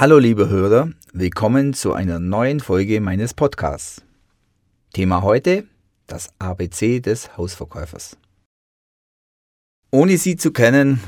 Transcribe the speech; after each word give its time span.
Hallo 0.00 0.18
liebe 0.18 0.48
Hörer, 0.48 0.92
willkommen 1.12 1.74
zu 1.74 1.92
einer 1.92 2.20
neuen 2.20 2.60
Folge 2.60 3.00
meines 3.00 3.34
Podcasts. 3.34 4.00
Thema 4.92 5.22
heute 5.22 5.64
das 6.06 6.28
ABC 6.38 7.00
des 7.00 7.36
Hausverkäufers. 7.36 8.16
Ohne 9.90 10.16
Sie 10.16 10.36
zu 10.36 10.52
kennen, 10.52 11.00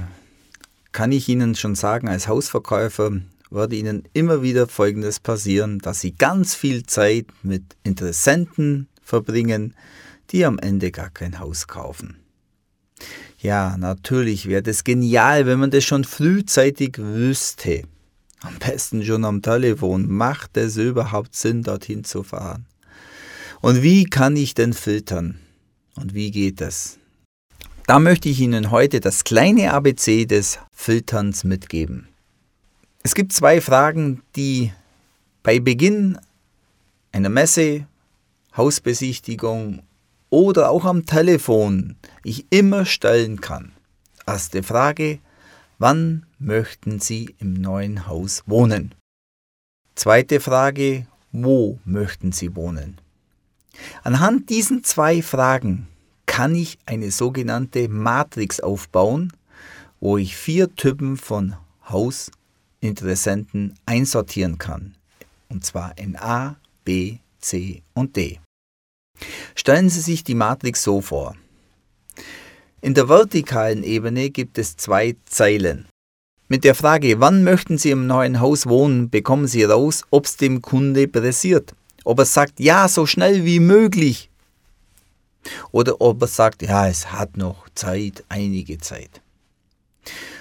kann 0.90 1.12
ich 1.12 1.28
Ihnen 1.28 1.54
schon 1.54 1.76
sagen, 1.76 2.08
als 2.08 2.26
Hausverkäufer 2.26 3.12
würde 3.48 3.76
Ihnen 3.76 4.08
immer 4.12 4.42
wieder 4.42 4.66
Folgendes 4.66 5.20
passieren, 5.20 5.78
dass 5.78 6.00
Sie 6.00 6.16
ganz 6.16 6.56
viel 6.56 6.84
Zeit 6.84 7.26
mit 7.44 7.76
Interessenten 7.84 8.88
verbringen, 9.04 9.76
die 10.30 10.44
am 10.44 10.58
Ende 10.58 10.90
gar 10.90 11.10
kein 11.10 11.38
Haus 11.38 11.68
kaufen. 11.68 12.16
Ja, 13.38 13.76
natürlich 13.78 14.48
wäre 14.48 14.64
das 14.64 14.82
genial, 14.82 15.46
wenn 15.46 15.60
man 15.60 15.70
das 15.70 15.84
schon 15.84 16.02
frühzeitig 16.02 16.98
wüsste. 16.98 17.84
Am 18.42 18.58
besten 18.58 19.04
schon 19.04 19.24
am 19.24 19.42
Telefon. 19.42 20.08
Macht 20.08 20.56
es 20.56 20.76
überhaupt 20.76 21.34
Sinn, 21.34 21.62
dorthin 21.62 22.04
zu 22.04 22.22
fahren? 22.22 22.66
Und 23.60 23.82
wie 23.82 24.04
kann 24.04 24.36
ich 24.36 24.54
denn 24.54 24.72
filtern? 24.72 25.38
Und 25.96 26.14
wie 26.14 26.30
geht 26.30 26.60
das? 26.60 26.98
Da 27.86 27.98
möchte 27.98 28.28
ich 28.28 28.40
Ihnen 28.40 28.70
heute 28.70 29.00
das 29.00 29.24
kleine 29.24 29.72
ABC 29.72 30.24
des 30.24 30.58
Filterns 30.72 31.44
mitgeben. 31.44 32.08
Es 33.02 33.14
gibt 33.14 33.32
zwei 33.32 33.60
Fragen, 33.60 34.22
die 34.36 34.72
bei 35.42 35.58
Beginn 35.58 36.18
einer 37.12 37.28
Messe, 37.28 37.86
Hausbesichtigung 38.56 39.82
oder 40.28 40.70
auch 40.70 40.84
am 40.84 41.04
Telefon 41.04 41.96
ich 42.22 42.46
immer 42.50 42.84
stellen 42.86 43.40
kann. 43.40 43.72
Erste 44.26 44.62
Frage, 44.62 45.18
wann 45.80 46.26
möchten 46.38 47.00
Sie 47.00 47.34
im 47.38 47.54
neuen 47.54 48.06
Haus 48.06 48.44
wohnen? 48.46 48.94
Zweite 49.96 50.38
Frage, 50.38 51.06
wo 51.32 51.80
möchten 51.84 52.32
Sie 52.32 52.54
wohnen? 52.54 53.00
Anhand 54.04 54.50
diesen 54.50 54.84
zwei 54.84 55.22
Fragen 55.22 55.88
kann 56.26 56.54
ich 56.54 56.78
eine 56.86 57.10
sogenannte 57.10 57.88
Matrix 57.88 58.60
aufbauen, 58.60 59.32
wo 60.00 60.18
ich 60.18 60.36
vier 60.36 60.74
Typen 60.76 61.16
von 61.16 61.56
Hausinteressenten 61.88 63.74
einsortieren 63.86 64.58
kann. 64.58 64.94
Und 65.48 65.64
zwar 65.64 65.96
in 65.98 66.16
A, 66.16 66.56
B, 66.84 67.18
C 67.40 67.82
und 67.94 68.16
D. 68.16 68.38
Stellen 69.54 69.88
Sie 69.88 70.00
sich 70.00 70.24
die 70.24 70.34
Matrix 70.34 70.82
so 70.82 71.00
vor. 71.00 71.36
In 72.82 72.94
der 72.94 73.08
vertikalen 73.10 73.82
Ebene 73.82 74.30
gibt 74.30 74.56
es 74.56 74.76
zwei 74.76 75.14
Zeilen. 75.26 75.86
Mit 76.48 76.64
der 76.64 76.74
Frage, 76.74 77.20
wann 77.20 77.44
möchten 77.44 77.76
Sie 77.76 77.90
im 77.90 78.06
neuen 78.06 78.40
Haus 78.40 78.66
wohnen, 78.66 79.10
bekommen 79.10 79.46
Sie 79.46 79.64
raus, 79.64 80.02
ob 80.10 80.24
es 80.24 80.38
dem 80.38 80.62
Kunde 80.62 81.06
pressiert. 81.06 81.74
Ob 82.04 82.18
er 82.18 82.24
sagt, 82.24 82.58
ja, 82.58 82.88
so 82.88 83.04
schnell 83.04 83.44
wie 83.44 83.60
möglich. 83.60 84.30
Oder 85.72 86.00
ob 86.00 86.22
er 86.22 86.28
sagt, 86.28 86.62
ja, 86.62 86.88
es 86.88 87.12
hat 87.12 87.36
noch 87.36 87.68
Zeit, 87.74 88.24
einige 88.30 88.78
Zeit. 88.78 89.20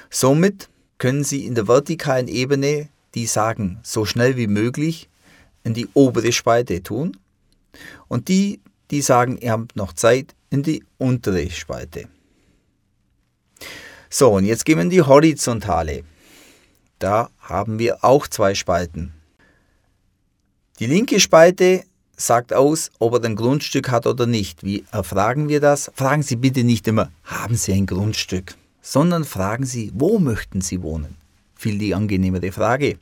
Somit 0.09 0.69
können 0.97 1.25
Sie 1.25 1.45
in 1.45 1.55
der 1.55 1.67
vertikalen 1.67 2.29
Ebene 2.29 2.87
die 3.15 3.25
sagen, 3.25 3.79
so 3.83 4.05
schnell 4.05 4.37
wie 4.37 4.47
möglich, 4.47 5.09
in 5.63 5.73
die 5.73 5.89
obere 5.93 6.31
Spalte 6.31 6.83
tun. 6.83 7.17
Und 8.07 8.27
die, 8.29 8.61
die 8.91 9.01
sagen, 9.01 9.37
ihr 9.37 9.51
habt 9.51 9.75
noch 9.75 9.93
Zeit, 9.93 10.35
in 10.49 10.63
die 10.63 10.83
untere 10.97 11.49
Spalte. 11.49 12.07
So, 14.09 14.31
und 14.35 14.45
jetzt 14.45 14.65
gehen 14.65 14.77
wir 14.77 14.83
in 14.83 14.89
die 14.89 15.03
horizontale. 15.03 16.03
Da 16.97 17.29
haben 17.39 17.77
wir 17.77 18.03
auch 18.03 18.27
zwei 18.27 18.55
Spalten. 18.55 19.13
Die 20.79 20.87
linke 20.87 21.19
Spalte 21.19 21.83
sagt 22.17 22.53
aus, 22.53 22.89
ob 22.99 23.13
er 23.13 23.23
ein 23.23 23.35
Grundstück 23.35 23.89
hat 23.91 24.07
oder 24.07 24.25
nicht. 24.25 24.63
Wie 24.63 24.83
erfragen 24.91 25.47
wir 25.47 25.61
das? 25.61 25.91
Fragen 25.93 26.23
Sie 26.23 26.35
bitte 26.35 26.63
nicht 26.63 26.87
immer, 26.87 27.11
haben 27.23 27.55
Sie 27.55 27.71
ein 27.73 27.85
Grundstück, 27.85 28.55
sondern 28.81 29.25
fragen 29.25 29.65
Sie, 29.65 29.91
wo 29.93 30.19
möchten 30.19 30.61
Sie 30.61 30.81
wohnen? 30.81 31.15
Viel 31.55 31.77
die 31.77 31.93
angenehmere 31.93 32.51
Frage. 32.51 32.97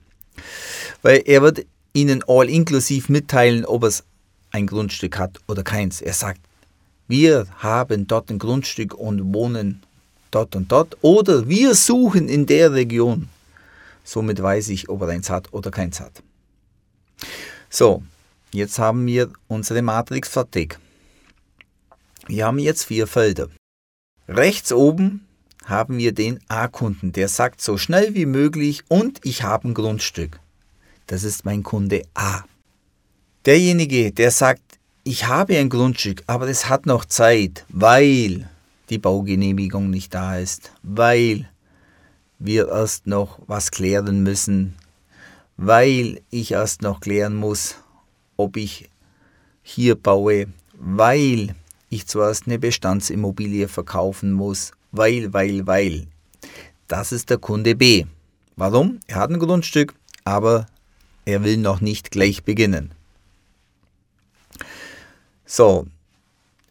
Weil 1.01 1.23
er 1.25 1.41
wird 1.41 1.65
Ihnen 1.93 2.23
all 2.27 2.49
inklusiv 2.49 3.09
mitteilen, 3.09 3.65
ob 3.65 3.83
es 3.83 4.03
ein 4.51 4.67
Grundstück 4.67 5.17
hat 5.17 5.39
oder 5.47 5.63
keins. 5.63 6.01
Er 6.01 6.13
sagt, 6.13 6.41
wir 7.07 7.47
haben 7.57 8.07
dort 8.07 8.29
ein 8.29 8.39
Grundstück 8.39 8.93
und 8.93 9.33
wohnen 9.33 9.83
dort 10.31 10.55
und 10.55 10.71
dort. 10.71 10.97
Oder 11.01 11.47
wir 11.47 11.75
suchen 11.75 12.29
in 12.29 12.45
der 12.45 12.73
Region. 12.73 13.29
Somit 14.03 14.41
weiß 14.41 14.69
ich, 14.69 14.89
ob 14.89 15.01
er 15.01 15.09
eins 15.09 15.29
hat 15.29 15.53
oder 15.53 15.71
keins 15.71 15.99
hat. 15.99 16.23
So, 17.69 18.03
jetzt 18.51 18.79
haben 18.79 19.05
wir 19.05 19.29
unsere 19.47 19.81
Matrix 19.81 20.29
fertig. 20.29 20.79
Wir 22.27 22.45
haben 22.45 22.59
jetzt 22.59 22.85
vier 22.85 23.07
Felder. 23.07 23.49
Rechts 24.27 24.71
oben 24.71 25.25
haben 25.65 25.97
wir 25.97 26.13
den 26.13 26.39
A-Kunden, 26.47 27.11
der 27.11 27.27
sagt 27.27 27.61
so 27.61 27.77
schnell 27.77 28.15
wie 28.15 28.25
möglich 28.25 28.83
und 28.87 29.19
ich 29.23 29.43
habe 29.43 29.67
ein 29.67 29.73
Grundstück. 29.73 30.39
Das 31.07 31.23
ist 31.23 31.45
mein 31.45 31.63
Kunde 31.63 32.03
A. 32.13 32.43
Derjenige, 33.45 34.11
der 34.11 34.31
sagt, 34.31 34.61
ich 35.03 35.27
habe 35.27 35.57
ein 35.57 35.69
Grundstück, 35.69 36.23
aber 36.27 36.47
es 36.49 36.67
hat 36.67 36.85
noch 36.85 37.05
Zeit, 37.05 37.65
weil 37.69 38.49
die 38.89 38.97
Baugenehmigung 38.97 39.89
nicht 39.89 40.13
da 40.13 40.37
ist, 40.37 40.71
weil 40.83 41.49
wir 42.39 42.69
erst 42.69 43.07
noch 43.07 43.39
was 43.47 43.71
klären 43.71 44.23
müssen, 44.23 44.75
weil 45.57 46.21
ich 46.29 46.51
erst 46.51 46.81
noch 46.81 46.99
klären 46.99 47.35
muss, 47.35 47.75
ob 48.37 48.57
ich 48.57 48.89
hier 49.63 49.95
baue, 49.95 50.47
weil 50.73 51.55
ich 51.89 52.07
zuerst 52.07 52.45
eine 52.45 52.59
Bestandsimmobilie 52.59 53.67
verkaufen 53.67 54.31
muss, 54.31 54.71
weil, 54.91 55.33
weil, 55.33 55.65
weil. 55.65 56.07
Das 56.87 57.11
ist 57.11 57.29
der 57.29 57.37
Kunde 57.37 57.75
B. 57.75 58.05
Warum? 58.55 58.99
Er 59.07 59.17
hat 59.17 59.29
ein 59.29 59.39
Grundstück, 59.39 59.93
aber 60.23 60.67
er 61.25 61.43
will 61.43 61.57
noch 61.57 61.81
nicht 61.81 62.11
gleich 62.11 62.43
beginnen. 62.43 62.91
So, 65.45 65.87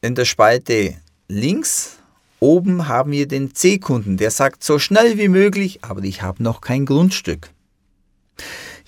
in 0.01 0.15
der 0.15 0.25
Spalte 0.25 0.97
links 1.29 1.96
oben 2.41 2.89
haben 2.89 3.13
wir 3.13 3.27
den 3.29 3.55
C-Kunden, 3.55 4.17
der 4.17 4.31
sagt 4.31 4.63
so 4.63 4.79
schnell 4.79 5.19
wie 5.19 5.29
möglich, 5.29 5.81
aber 5.83 6.03
ich 6.05 6.23
habe 6.23 6.43
noch 6.43 6.61
kein 6.61 6.87
Grundstück. 6.87 7.51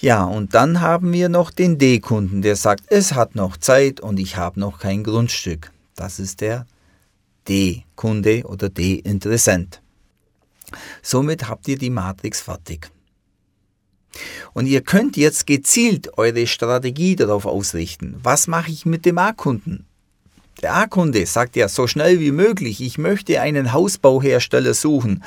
Ja, 0.01 0.25
und 0.25 0.55
dann 0.55 0.81
haben 0.81 1.13
wir 1.13 1.29
noch 1.29 1.51
den 1.51 1.79
D-Kunden, 1.79 2.43
der 2.43 2.55
sagt, 2.55 2.85
es 2.89 3.15
hat 3.15 3.35
noch 3.35 3.57
Zeit 3.57 4.01
und 4.01 4.21
ich 4.21 4.37
habe 4.37 4.61
noch 4.61 4.79
kein 4.79 5.03
Grundstück. 5.03 5.73
Das 5.97 6.21
ist 6.21 6.41
der 6.41 6.67
D-Kunde 7.49 8.45
oder 8.45 8.69
D-Interessent. 8.69 9.83
Somit 11.03 11.49
habt 11.49 11.67
ihr 11.67 11.79
die 11.79 11.91
Matrix 11.91 12.41
fertig. 12.41 12.91
Und 14.53 14.67
ihr 14.67 14.83
könnt 14.83 15.17
jetzt 15.17 15.47
gezielt 15.47 16.17
eure 16.17 16.47
Strategie 16.47 17.17
darauf 17.17 17.47
ausrichten. 17.47 18.21
Was 18.23 18.47
mache 18.47 18.71
ich 18.71 18.87
mit 18.87 19.05
dem 19.05 19.19
A-Kunden? 19.19 19.88
Der 20.63 20.75
A-Kunde 20.75 21.25
sagt 21.27 21.55
ja 21.55 21.69
so 21.69 21.87
schnell 21.87 22.19
wie 22.19 22.33
möglich, 22.33 22.81
ich 22.81 22.99
möchte 22.99 23.41
einen 23.41 23.73
Hausbauhersteller 23.73 24.75
suchen. 24.75 25.23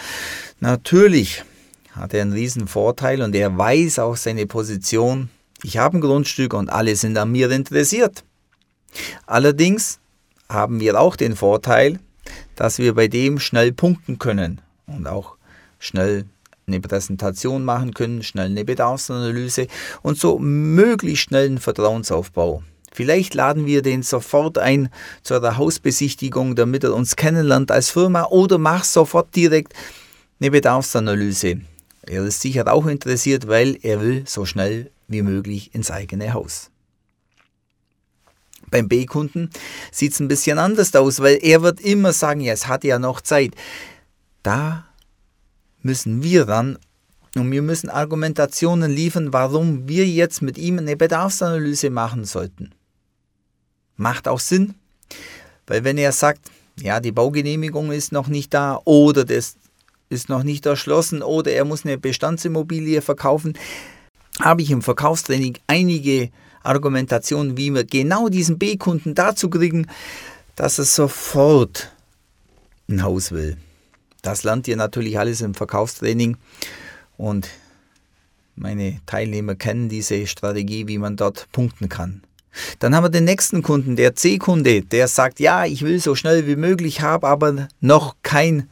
Natürlich 0.59 1.44
hat 1.92 2.14
er 2.14 2.24
einen 2.24 2.34
riesen 2.34 2.68
Vorteil 2.68 3.22
und 3.22 3.34
er 3.34 3.58
weiß 3.58 4.00
auch 4.00 4.18
seine 4.18 4.45
Position. 4.45 5.30
Ich 5.63 5.78
habe 5.78 5.98
ein 5.98 6.01
Grundstück 6.01 6.54
und 6.54 6.69
alle 6.69 6.95
sind 6.98 7.18
an 7.18 7.31
mir 7.31 7.50
interessiert. 7.50 8.25
Allerdings 9.25 10.00
haben 10.50 10.81
wir 10.81 11.00
auch 11.00 11.16
den 11.16 11.38
Vorteil, 11.38 12.00
dass 12.57 12.78
wir 12.78 12.94
bei 12.94 13.07
dem 13.07 13.39
schnell 13.39 13.72
punkten 13.72 14.19
können 14.19 14.60
und 14.86 15.07
auch 15.07 15.38
schnell 15.80 16.25
eine 16.68 16.81
Präsentation 16.81 17.63
machen 17.63 17.94
können, 17.94 18.22
schnell 18.22 18.48
eine 18.48 18.66
Bedarfsanalyse 18.66 19.68
und 20.01 20.18
so 20.18 20.39
möglichst 20.39 21.24
schnell 21.24 21.45
einen 21.45 21.57
Vertrauensaufbau. 21.57 22.63
Vielleicht 22.94 23.34
laden 23.34 23.66
wir 23.66 23.82
den 23.82 24.04
sofort 24.04 24.58
ein 24.58 24.90
zu 25.24 25.36
einer 25.36 25.58
Hausbesichtigung, 25.58 26.56
damit 26.56 26.84
er 26.84 26.94
uns 26.94 27.16
kennenlernt 27.16 27.72
als 27.72 27.90
Firma 27.90 28.26
oder 28.26 28.58
mach 28.58 28.84
sofort 28.84 29.36
direkt 29.36 29.74
eine 30.40 30.52
Bedarfsanalyse. 30.52 31.62
Er 32.04 32.24
ist 32.26 32.42
sicher 32.42 32.72
auch 32.72 32.88
interessiert, 32.88 33.48
weil 33.48 33.78
er 33.82 34.02
will 34.02 34.24
so 34.26 34.46
schnell 34.46 34.92
wie 35.08 35.22
möglich 35.22 35.74
ins 35.74 35.92
eigene 35.92 36.34
Haus. 36.34 36.70
Beim 38.70 38.88
B-Kunden 38.88 39.50
sieht 39.92 40.14
es 40.14 40.20
ein 40.20 40.28
bisschen 40.28 40.58
anders 40.58 40.96
aus, 40.96 41.20
weil 41.20 41.40
er 41.42 41.62
wird 41.62 41.82
immer 41.82 42.14
sagen, 42.14 42.42
ja, 42.42 42.54
es 42.54 42.68
hat 42.68 42.84
ja 42.84 43.00
noch 43.00 43.22
Zeit. 43.22 43.54
Da 44.44 44.86
müssen 45.82 46.24
wir 46.24 46.48
ran 46.48 46.78
und 47.36 47.52
wir 47.52 47.62
müssen 47.62 47.90
Argumentationen 47.90 48.92
liefern, 48.92 49.34
warum 49.34 49.88
wir 49.88 50.08
jetzt 50.08 50.42
mit 50.42 50.58
ihm 50.58 50.80
eine 50.80 50.98
Bedarfsanalyse 50.98 51.90
machen 51.90 52.26
sollten. 52.26 52.72
Macht 53.98 54.28
auch 54.28 54.40
Sinn, 54.40 54.74
weil 55.68 55.84
wenn 55.84 55.98
er 55.98 56.12
sagt, 56.12 56.50
ja, 56.80 57.00
die 57.00 57.12
Baugenehmigung 57.12 57.92
ist 57.92 58.12
noch 58.12 58.28
nicht 58.28 58.54
da 58.54 58.80
oder 58.86 59.26
das 59.26 59.56
ist 60.10 60.30
noch 60.30 60.44
nicht 60.44 60.66
erschlossen 60.66 61.22
oder 61.22 61.52
er 61.52 61.66
muss 61.66 61.86
eine 61.86 61.98
Bestandsimmobilie 61.98 63.02
verkaufen, 63.02 63.58
habe 64.40 64.62
ich 64.62 64.72
im 64.72 64.82
Verkaufstraining 64.82 65.58
einige 65.68 66.30
Argumentationen, 66.64 67.58
wie 67.58 67.74
wir 67.74 67.84
genau 67.84 68.30
diesen 68.30 68.58
B-Kunden 68.58 69.16
dazu 69.16 69.50
kriegen, 69.50 69.88
dass 70.56 70.80
er 70.80 70.86
sofort 70.86 71.92
ein 72.90 73.04
Haus 73.04 73.32
will. 73.32 73.58
Das 74.22 74.44
lernt 74.44 74.68
ihr 74.68 74.76
natürlich 74.76 75.18
alles 75.18 75.42
im 75.42 75.54
Verkaufstraining 75.54 76.38
und 77.18 77.50
meine 78.56 79.00
Teilnehmer 79.06 79.56
kennen 79.56 79.90
diese 79.90 80.28
Strategie, 80.28 80.88
wie 80.88 80.98
man 80.98 81.16
dort 81.16 81.48
punkten 81.52 81.90
kann. 81.90 82.22
Dann 82.80 82.95
haben 82.95 83.06
wir 83.06 83.09
den 83.09 83.25
nächsten 83.25 83.62
Kunden, 83.62 83.95
der 83.95 84.15
C-Kunde, 84.15 84.81
der 84.81 85.07
sagt, 85.07 85.39
ja, 85.39 85.65
ich 85.65 85.83
will 85.83 86.00
so 86.00 86.15
schnell 86.15 86.48
wie 86.48 86.56
möglich, 86.56 87.01
habe 87.01 87.27
aber 87.27 87.68
noch 87.80 88.15
kein 88.24 88.69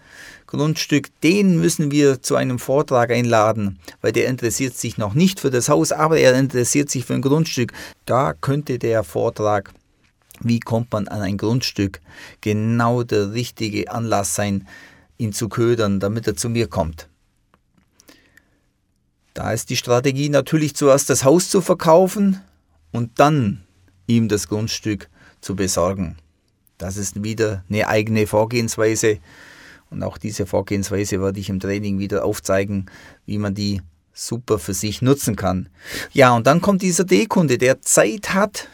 Grundstück. 0.48 1.10
Den 1.22 1.60
müssen 1.60 1.92
wir 1.92 2.22
zu 2.22 2.36
einem 2.36 2.60
Vortrag 2.60 3.12
einladen, 3.12 3.80
weil 4.02 4.12
der 4.12 4.28
interessiert 4.28 4.76
sich 4.76 4.98
noch 4.98 5.14
nicht 5.14 5.40
für 5.40 5.52
das 5.52 5.70
Haus, 5.70 5.92
aber 5.92 6.18
er 6.18 6.34
interessiert 6.34 6.90
sich 6.90 7.06
für 7.06 7.14
ein 7.14 7.22
Grundstück. 7.22 7.74
Da 8.06 8.34
könnte 8.34 8.80
der 8.80 9.04
Vortrag, 9.04 9.72
wie 10.42 10.60
kommt 10.60 10.92
man 10.92 11.08
an 11.08 11.22
ein 11.22 11.38
Grundstück, 11.38 12.02
genau 12.42 13.04
der 13.04 13.34
richtige 13.34 13.92
Anlass 13.92 14.36
sein, 14.36 14.68
ihn 15.18 15.34
zu 15.34 15.50
ködern, 15.50 16.00
damit 16.00 16.26
er 16.28 16.36
zu 16.36 16.50
mir 16.50 16.68
kommt. 16.68 17.08
Da 19.34 19.54
ist 19.54 19.70
die 19.70 19.78
Strategie 19.78 20.30
natürlich 20.30 20.76
zuerst 20.76 21.10
das 21.10 21.24
Haus 21.24 21.50
zu 21.50 21.62
verkaufen 21.62 22.42
und 22.92 23.20
dann 23.20 23.64
ihm 24.10 24.28
das 24.28 24.48
Grundstück 24.48 25.10
zu 25.40 25.56
besorgen. 25.56 26.18
Das 26.78 26.98
ist 26.98 27.24
wieder 27.24 27.64
eine 27.70 27.88
eigene 27.88 28.28
Vorgehensweise 28.28 29.20
und 29.90 30.04
auch 30.04 30.18
diese 30.18 30.46
Vorgehensweise 30.46 31.22
werde 31.22 31.40
ich 31.40 31.50
im 31.50 31.60
Training 31.60 32.00
wieder 32.00 32.26
aufzeigen, 32.26 32.88
wie 33.26 33.38
man 33.38 33.54
die 33.54 33.82
super 34.14 34.60
für 34.60 34.74
sich 34.74 35.02
nutzen 35.02 35.36
kann. 35.36 35.70
Ja, 36.12 36.36
und 36.36 36.46
dann 36.48 36.62
kommt 36.62 36.82
dieser 36.82 37.06
D-Kunde, 37.06 37.58
der 37.58 37.82
Zeit 37.82 38.34
hat 38.34 38.68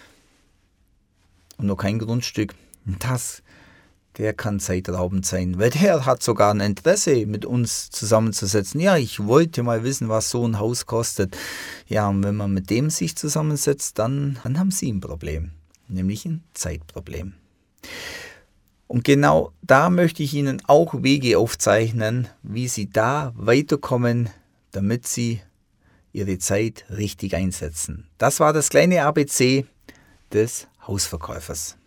und 1.58 1.68
noch 1.68 1.78
kein 1.78 2.00
Grundstück. 2.00 2.56
Das 3.00 3.44
der 4.18 4.34
kann 4.34 4.60
zeitraubend 4.60 5.26
sein, 5.26 5.60
weil 5.60 5.70
der 5.70 6.06
hat 6.06 6.24
sogar 6.24 6.54
ein 6.54 6.60
Interesse, 6.60 7.26
mit 7.26 7.46
uns 7.46 7.90
zusammenzusetzen. 7.90 8.80
Ja, 8.80 8.98
ich 8.98 9.26
wollte 9.26 9.64
mal 9.64 9.84
wissen, 9.84 10.10
was 10.10 10.30
so 10.30 10.48
ein 10.48 10.60
Haus 10.60 10.86
kostet. 10.86 11.38
Ja, 11.88 12.08
und 12.08 12.24
wenn 12.24 12.36
man 12.36 12.54
mit 12.54 12.70
dem 12.70 12.90
sich 12.90 13.16
zusammensetzt, 13.16 14.00
dann, 14.00 14.40
dann 14.44 14.60
haben 14.60 14.72
Sie 14.72 14.92
ein 14.92 15.02
Problem, 15.02 15.52
nämlich 15.88 16.26
ein 16.26 16.44
Zeitproblem. 16.54 17.34
Und 18.88 19.04
genau 19.04 19.52
da 19.62 19.90
möchte 19.90 20.24
ich 20.24 20.34
Ihnen 20.34 20.62
auch 20.68 21.04
Wege 21.04 21.38
aufzeichnen, 21.40 22.28
wie 22.44 22.68
Sie 22.68 22.90
da 22.90 23.34
weiterkommen, 23.36 24.30
damit 24.72 25.08
Sie 25.08 25.42
Ihre 26.14 26.38
Zeit 26.38 26.86
richtig 26.90 27.36
einsetzen. 27.36 28.08
Das 28.18 28.40
war 28.40 28.54
das 28.54 28.70
kleine 28.70 29.04
ABC 29.04 29.66
des 30.32 30.68
Hausverkäufers. 30.88 31.78